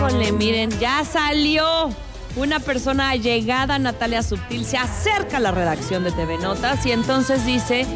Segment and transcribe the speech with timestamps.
[0.00, 1.90] Híjole, miren, ya salió.
[2.34, 7.44] Una persona llegada, Natalia Subtil, se acerca a la redacción de TV Notas y entonces
[7.44, 7.86] dice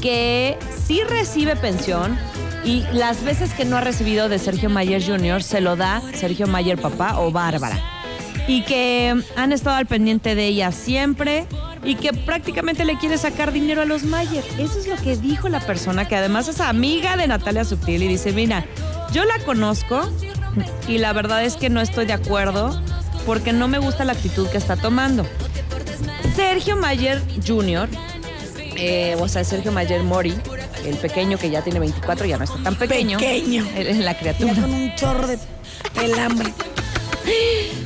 [0.00, 2.16] que sí recibe pensión
[2.64, 5.42] y las veces que no ha recibido de Sergio Mayer Jr.
[5.42, 7.78] se lo da Sergio Mayer papá o Bárbara.
[8.48, 11.46] Y que han estado al pendiente de ella siempre
[11.84, 14.44] y que prácticamente le quiere sacar dinero a los Mayer.
[14.58, 18.08] Eso es lo que dijo la persona que además es amiga de Natalia Subtil y
[18.08, 18.64] dice, mira,
[19.12, 20.08] yo la conozco
[20.88, 22.80] y la verdad es que no estoy de acuerdo
[23.26, 25.26] porque no me gusta la actitud que está tomando.
[26.34, 27.88] Sergio Mayer Jr.,
[28.76, 30.34] eh, o sea, Sergio Mayer Mori,
[30.84, 33.18] el pequeño que ya tiene 24, ya no está tan pequeño.
[33.18, 33.66] Pequeño.
[33.76, 34.52] Es la criatura.
[34.52, 35.38] Ya con un chorro de
[35.94, 36.52] pelambre.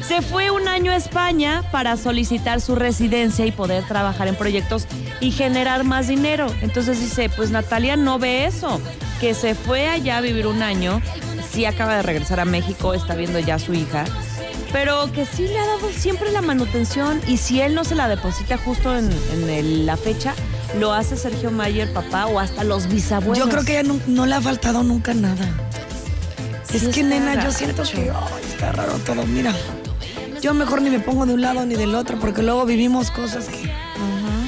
[0.07, 4.87] Se fue un año a España para solicitar su residencia y poder trabajar en proyectos
[5.21, 6.47] y generar más dinero.
[6.63, 8.81] Entonces dice, pues Natalia no ve eso,
[9.21, 11.03] que se fue allá a vivir un año,
[11.57, 14.05] sí acaba de regresar a México, está viendo ya a su hija,
[14.75, 18.09] pero que sí le ha dado siempre la manutención y si él no se la
[18.09, 20.35] deposita justo en, en el- la fecha,
[20.79, 23.39] lo hace Sergio Mayer, papá, o hasta los bisabuelos.
[23.39, 25.49] Yo creo que ella no, no le ha faltado nunca nada.
[26.71, 28.13] Sí es que, nena, yo siento que
[28.51, 29.25] está raro todo.
[29.25, 29.55] Mira,
[30.43, 33.47] yo mejor ni me pongo de un lado ni del otro porque luego vivimos cosas
[33.47, 33.73] que,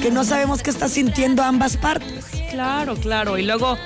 [0.03, 2.25] que no sabemos qué está sintiendo ambas partes.
[2.51, 3.39] Claro, claro.
[3.39, 3.77] Y luego,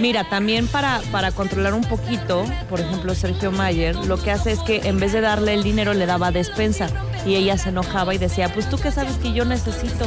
[0.00, 4.58] mira, también para, para controlar un poquito, por ejemplo, Sergio Mayer, lo que hace es
[4.60, 6.88] que en vez de darle el dinero, le daba despensa.
[7.26, 10.06] Y ella se enojaba y decía, pues tú qué sabes que yo necesito.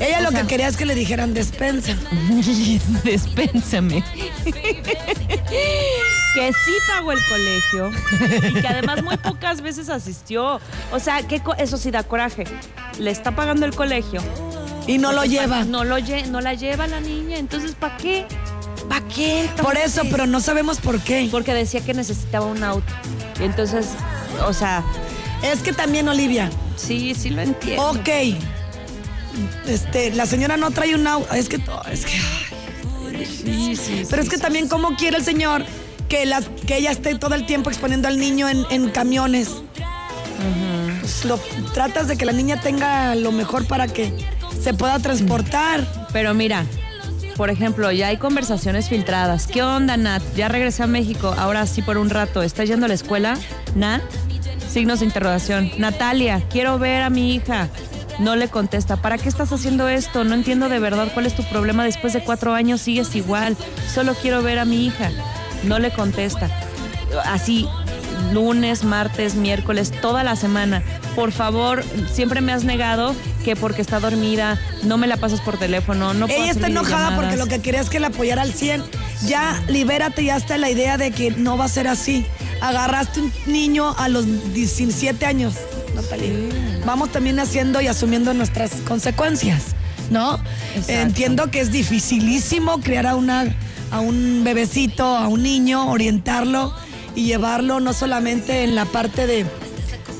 [0.00, 1.94] Ella O lo sea- que quería es que le dijeran despensa.
[3.04, 4.02] Despénsame.
[6.34, 7.90] que sí pagó el colegio
[8.48, 10.60] y que además muy pocas veces asistió.
[10.92, 12.44] O sea, que eso sí da coraje.
[12.98, 14.22] Le está pagando el colegio.
[14.86, 15.64] Y no lo lleva.
[15.64, 17.38] No, lo lle- no la lleva la niña.
[17.38, 18.26] Entonces, ¿para qué?
[18.88, 19.48] ¿Para qué?
[19.62, 21.28] Por eso, pero no sabemos por qué.
[21.30, 22.92] Porque decía que necesitaba un auto.
[23.40, 23.88] Y entonces,
[24.46, 24.84] o sea,
[25.42, 27.90] Es que también, Olivia, sí, sí lo entiendo.
[27.90, 28.08] ok.
[29.66, 31.32] Este, la señora no trae un auto.
[31.34, 31.56] Es que,
[31.90, 35.64] es que, ay, Sí, sí, Pero sí, es que también cómo quiere el señor
[36.08, 39.48] que, las, que ella esté todo el tiempo exponiendo al niño en, en camiones.
[41.00, 41.38] Pues lo,
[41.72, 44.12] tratas de que la niña tenga lo mejor para que
[44.62, 45.86] se pueda transportar.
[46.12, 46.64] Pero mira,
[47.36, 49.46] por ejemplo, ya hay conversaciones filtradas.
[49.46, 50.22] ¿Qué onda, Nat?
[50.36, 52.42] Ya regresé a México, ahora sí por un rato.
[52.42, 53.36] ¿Estás yendo a la escuela?
[53.74, 54.02] Nat,
[54.68, 55.70] signos de interrogación.
[55.78, 57.68] Natalia, quiero ver a mi hija.
[58.18, 58.96] No le contesta.
[58.96, 60.22] ¿Para qué estás haciendo esto?
[60.22, 61.84] No entiendo de verdad cuál es tu problema.
[61.84, 63.56] Después de cuatro años sigues igual.
[63.92, 65.10] Solo quiero ver a mi hija.
[65.64, 66.48] No le contesta.
[67.24, 67.68] Así,
[68.32, 70.82] lunes, martes, miércoles, toda la semana.
[71.14, 73.14] Por favor, siempre me has negado
[73.44, 77.14] que porque está dormida, no me la pasas por teléfono, no puedo ella está enojada
[77.14, 78.82] porque lo que quería es que la apoyara al 100.
[79.26, 82.26] Ya libérate ya está la idea de que no va a ser así.
[82.60, 85.54] Agarraste un niño a los 17 años,
[85.94, 86.32] Natalia.
[86.84, 89.74] Vamos también haciendo y asumiendo nuestras consecuencias,
[90.10, 90.38] ¿no?
[90.74, 90.92] Exacto.
[90.92, 93.54] Entiendo que es dificilísimo criar a, una,
[93.90, 96.74] a un bebecito, a un niño, orientarlo
[97.14, 99.46] y llevarlo no solamente en la parte de,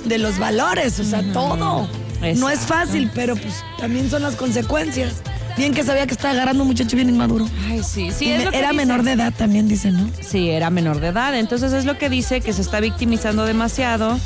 [0.04, 1.88] de los valores, o sea, todo.
[2.36, 5.14] No es fácil, pero pues también son las consecuencias.
[5.58, 7.46] Bien que sabía que estaba agarrando un muchacho bien inmaduro.
[7.68, 8.76] Ay, sí, sí, Y es me- lo que era dice.
[8.86, 10.08] menor de edad también, dice, ¿no?
[10.20, 11.34] Sí, era menor de edad.
[11.38, 14.18] Entonces es lo que dice que se está victimizando demasiado,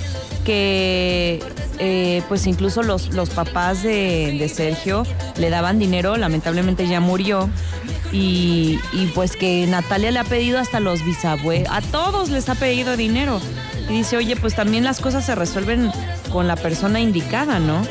[0.44, 1.40] que
[1.78, 5.02] eh, pues incluso los, los papás de, de Sergio
[5.36, 7.50] le daban dinero, lamentablemente ya murió.
[8.10, 12.54] Y, y, pues que Natalia le ha pedido hasta los bisabuelos, a todos les ha
[12.54, 13.38] pedido dinero.
[13.88, 15.90] Y dice, oye, pues también las cosas se resuelven
[16.30, 17.82] con la persona indicada, ¿no?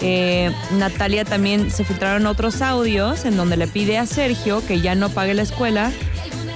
[0.00, 4.94] Eh, Natalia también se filtraron otros audios en donde le pide a Sergio que ya
[4.94, 5.92] no pague la escuela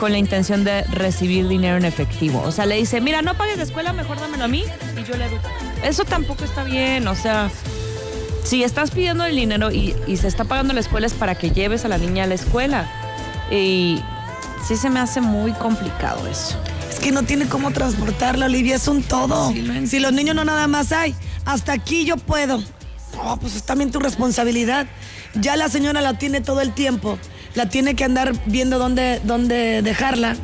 [0.00, 2.42] con la intención de recibir dinero en efectivo.
[2.44, 4.64] O sea, le dice, mira, no pagues la escuela, mejor dámelo a mí
[5.00, 5.48] y yo le educo.
[5.84, 7.50] Eso tampoco está bien, o sea,
[8.42, 11.50] si estás pidiendo el dinero y, y se está pagando la escuela es para que
[11.50, 12.90] lleves a la niña a la escuela.
[13.50, 14.00] Y
[14.66, 16.58] sí se me hace muy complicado eso.
[16.96, 19.52] Es que no tiene cómo transportarla, Olivia, es un todo.
[19.52, 22.58] Sí, lo si los niños no nada más hay, hasta aquí yo puedo.
[23.14, 24.86] No, pues es también tu responsabilidad.
[25.34, 27.18] Ya la señora la tiene todo el tiempo.
[27.54, 30.36] La tiene que andar viendo dónde, dónde dejarla.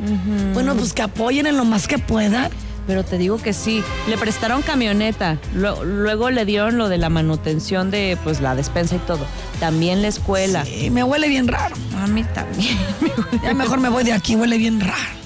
[0.53, 2.51] Bueno, pues que apoyen en lo más que pueda.
[2.85, 7.89] Pero te digo que sí, le prestaron camioneta, luego le dieron lo de la manutención
[7.91, 9.25] de pues la despensa y todo,
[9.61, 10.67] también la escuela.
[10.67, 11.77] Y me huele bien raro.
[11.97, 12.77] A mí también.
[13.41, 15.22] Ya mejor me voy de aquí, huele bien raro.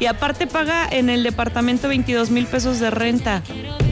[0.00, 3.42] Y aparte paga en el departamento 22 mil pesos de renta.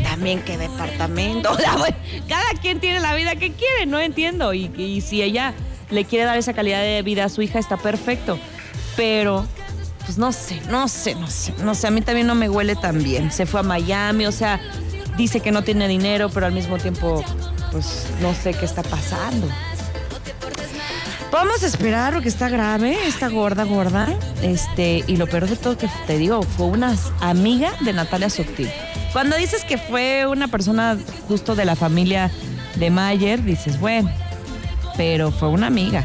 [0.03, 1.51] También qué departamento.
[2.29, 4.53] Cada quien tiene la vida que quiere, no entiendo.
[4.55, 5.55] Y, y si ella
[5.91, 8.39] le quiere dar esa calidad de vida a su hija, está perfecto.
[8.97, 9.47] Pero
[10.05, 12.75] pues no sé, no sé, no sé, no sé, a mí también no me huele
[12.77, 13.31] tan bien.
[13.31, 14.61] Se fue a Miami, o sea,
[15.17, 17.25] dice que no tiene dinero, pero al mismo tiempo,
[17.71, 19.49] pues no sé qué está pasando.
[21.33, 24.07] Vamos a esperar porque está grave, está gorda, gorda.
[24.43, 28.69] Este, y lo peor de todo que te digo, fue una amiga de Natalia Subtil.
[29.15, 30.99] Cuando dices que fue una persona
[31.29, 32.31] justo de la familia
[32.77, 34.11] de Mayer, dices, bueno,
[34.99, 36.05] pero fue una amiga.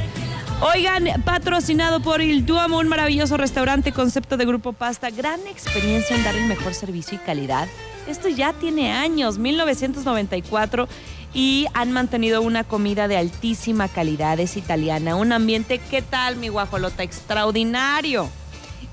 [0.61, 6.23] Oigan, patrocinado por Il Duomo, un maravilloso restaurante, concepto de grupo pasta, gran experiencia en
[6.23, 7.67] dar el mejor servicio y calidad.
[8.07, 10.87] Esto ya tiene años, 1994,
[11.33, 16.47] y han mantenido una comida de altísima calidad, es italiana, un ambiente, ¿qué tal mi
[16.47, 17.03] guajolota?
[17.03, 18.29] Extraordinario.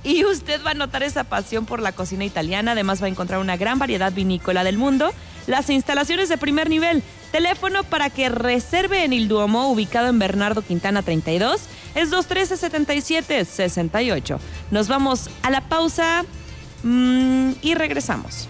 [0.02, 3.40] Y usted va a notar esa pasión por la cocina italiana, además va a encontrar
[3.40, 5.10] una gran variedad vinícola del mundo,
[5.46, 7.02] las instalaciones de primer nivel,
[7.34, 11.62] Teléfono para que reserve en el Duomo, ubicado en Bernardo Quintana 32,
[11.96, 14.38] es 213-77-68.
[14.70, 16.24] Nos vamos a la pausa
[16.84, 18.48] mm, y regresamos.